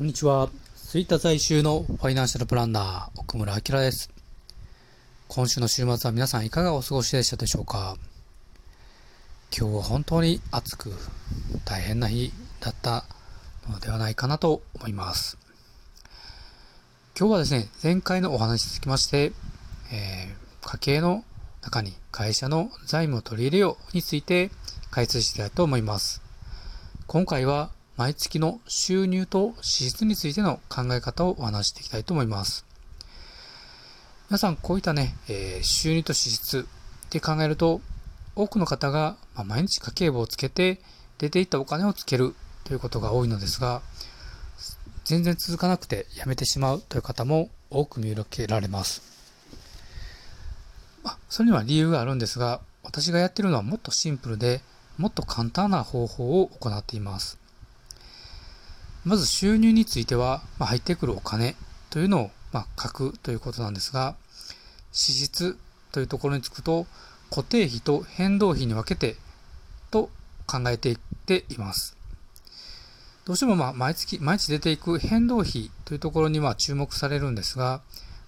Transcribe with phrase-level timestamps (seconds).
[0.00, 0.48] こんにちは。
[0.74, 4.10] 吹田在住のファイナンシャルプランナー、奥村明です。
[5.28, 7.98] 今週の週末は皆さんいかがお過ごしでしたでしょうか？
[9.54, 10.90] 今日は本当に暑く
[11.66, 13.04] 大変な日だった
[13.68, 15.36] のではないかなと思います。
[17.14, 19.32] 今日はですね、前回のお話につきまして、
[19.92, 21.24] えー、家計の
[21.60, 24.50] 中に会社の財務を取り入れようについて
[24.90, 26.22] 解説したいと思います。
[27.06, 27.68] 今回は
[28.00, 32.64] 毎月の収入と支出についての考え方をお話していきたいと思います。
[34.30, 36.66] 皆さん、こういったね、えー、収入と支出
[37.06, 37.82] って考えると、
[38.36, 40.80] 多くの方が、ま毎日家計簿をつけて
[41.18, 43.82] 出ていったお金をつけるということが多いのですが、
[45.04, 49.02] 全然続かなくてやめてしまうという方も多く見受けられます。
[51.04, 54.62] まあ、それには理由があるんですが、私がやってるのはもっとシンプルで、
[54.96, 57.39] もっと簡単な方法を行っています。
[59.04, 61.56] まず収入については、まあ、入ってくるお金
[61.88, 64.14] というのを、まあ、書くということなんですが、
[64.92, 65.56] 支出
[65.92, 66.86] というところにつくと、
[67.30, 69.16] 固定費と変動費に分けて
[69.90, 70.10] と
[70.46, 71.96] 考えていっています。
[73.24, 77.82] どうしてもまあ毎月、毎日出ていく変動費というところには注目されるんですが、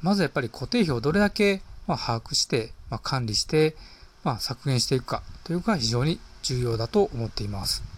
[0.00, 3.76] まずやっぱり固定費をどれだけま把握して、ま管理して、
[4.24, 7.95] ま削減していくかというのが非常に重要だと思っています。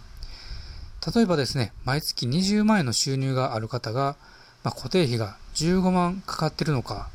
[1.06, 4.16] 例えばですね、毎月20万円の収入がある方が、
[4.64, 7.08] まあ、固定費が15万かかってるのか、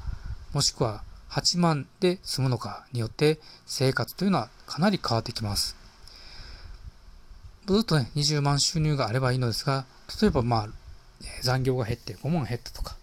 [0.53, 5.75] もしくは8万で済むのかによって生活というのはかなり変わってきます。
[7.65, 9.85] ずっとね、20万収入があればいいのですが、
[10.21, 10.67] 例えばまあ、
[11.41, 12.95] 残業が減って5万減ったとか、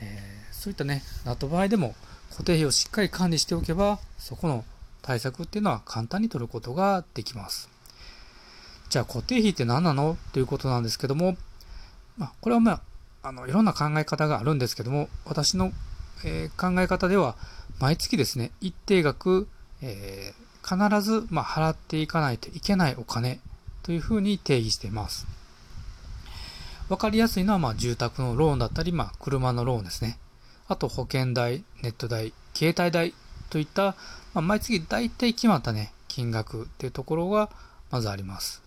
[0.00, 1.94] えー、そういったね、なった場合でも
[2.30, 4.64] 固定費をしっかり管理しておけば、そこの
[5.02, 7.71] 対策っていうのは簡単に取ることができます。
[8.92, 10.18] じゃあ固定費って何なの？
[10.34, 11.38] ということなんですけども、
[12.18, 12.80] まあ、これはまあ、
[13.22, 15.72] あの、いろんな考え方があるんですけども、私の、
[16.26, 17.36] えー、考え方では、
[17.80, 19.48] 毎月ですね、一定額、
[19.80, 23.40] えー、必ず、まあ、払っていかないといけないお金
[23.82, 25.26] というふうに定義しています。
[26.90, 30.18] わかりやすいのは、まあ、住宅のローンだったり、まあ、車のローンですね。
[30.68, 33.14] あと、保険代、ネット代、携帯代
[33.48, 33.96] といった、
[34.34, 37.48] まあ、毎月大体決まったね、金額っていうところが
[37.90, 38.60] まずあります。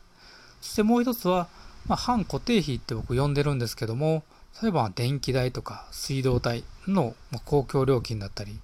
[0.65, 1.47] そしてもう一つは、
[1.87, 4.23] まあ、半固定費って僕呼んでるんですけども、
[4.63, 7.13] 例えば電気代とか水道代の
[7.45, 8.59] 公共料金だったり、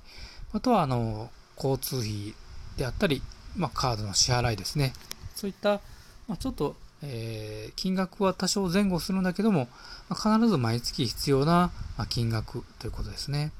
[0.51, 2.33] あとはあの交通費
[2.75, 3.21] であったり、
[3.55, 4.93] まあ、カードの支払いですね。
[5.35, 5.79] そういった、
[6.27, 9.67] まあ、ちょっと、えー、金額は多少前後するんだけども、
[10.09, 11.69] まあ、必ず毎月必要な
[12.09, 13.51] 金額ということですね。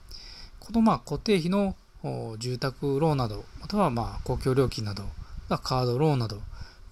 [0.60, 1.76] このまあ固定費の
[2.40, 5.04] 住宅ローンなど、またはまあ公共料金など、
[5.50, 6.42] カードローンなど、こ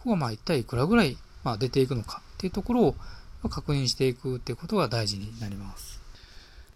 [0.03, 1.17] こがまあ一体いくらぐらい
[1.49, 2.95] まあ、出ていくのかっていうところを
[3.49, 5.99] 確認していくっていうことが大事になります。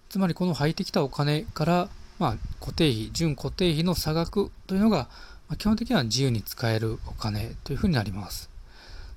[0.09, 5.09] つまりこの入ってきたお金から、まあ、固定費、準固定費の差額というのが、
[5.47, 8.49] ま、基本的には自由に使えるお金というふうになります。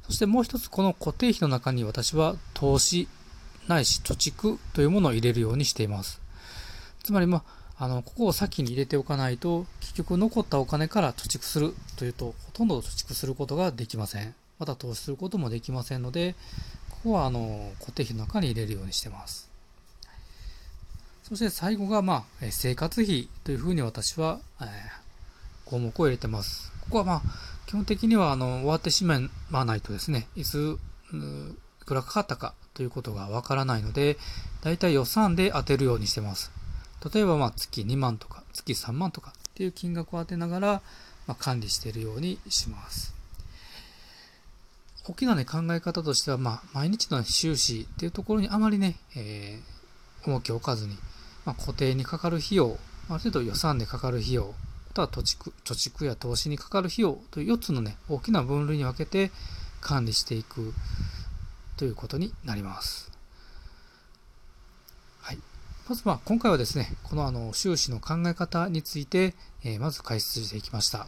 [0.04, 3.08] そしてもう一つこの固定費の中に私は投資
[3.66, 6.20] ないし貯蓄というものを入れるようにしています。
[7.02, 7.44] つまりま
[7.78, 14.34] あ、あの、ここを先に入れておかないと、結局残ったお金から貯蓄するというと、ほとんど貯蓄することができません。
[14.58, 16.34] また投資することもできませんので、
[16.90, 19.48] ここはあの固定費の中に入れるようにしてます。
[21.22, 24.68] そして最後が、まあ、生活費というふうに私は、えー、
[25.64, 26.72] 項目を入れてます。
[26.82, 27.22] ここはまあ、
[27.66, 29.18] 基本的にはあの終わってしま
[29.50, 30.78] わないとですね、いつ、
[31.12, 34.18] いくらかかったかということがわからないので、
[34.62, 36.52] だいたい予算で当てるようにしてます。
[37.12, 40.82] 例えばまあ月2万とか月3万とかっていう金額を当てながら、
[41.26, 43.15] まあ、管理しているようにします。
[45.08, 50.96] 大きなね、考え方としては、まあ、毎日の収支っていうところにあまりね、えー、重きを置かずに、
[51.44, 52.76] まあ、固定にかかる費用、
[53.08, 54.52] ある程度予算でかかる費用、
[54.90, 59.30] あとは貯蓄貯蓄や投資にかかる費用という4つのね、大きな分類に分けて
[59.80, 60.74] 管理していく
[61.76, 63.12] ということになります。
[65.20, 65.38] はい。
[65.88, 71.06] まず、まあ、今回はですね、このあの収支の考え方について、えー、まず解説していきました。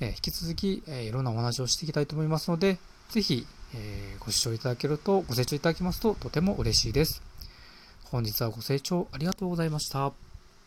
[0.00, 2.78] え、引き続き、え、いろんなお話をしていきたいと思いますので、
[3.08, 7.22] ぜひ、えー、ご視聴いただけると、ご清聴いただきますととても嬉しいです。
[8.04, 10.27] 本日はご清聴ありがとうございました。